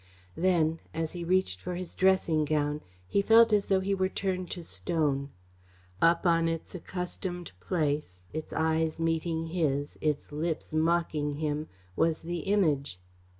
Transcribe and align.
Then, 0.35 0.79
as 0.95 1.11
he 1.11 1.23
reached 1.23 1.61
for 1.61 1.75
his 1.75 1.93
dressing 1.93 2.43
gown, 2.43 2.81
he 3.07 3.21
felt 3.21 3.53
as 3.53 3.67
though 3.67 3.81
he 3.81 3.93
were 3.93 4.09
turned 4.09 4.49
to 4.49 4.63
stone. 4.63 5.29
Up 6.01 6.25
on 6.25 6.47
its 6.47 6.73
accustomed 6.73 7.51
place, 7.59 8.23
its 8.33 8.51
eyes 8.51 8.99
meeting 8.99 9.45
his, 9.49 9.99
its 10.01 10.31
lips 10.31 10.73
mocking 10.73 11.35
him, 11.35 11.67
was 11.95 12.23
the 12.23 12.39
Image. 12.39 12.99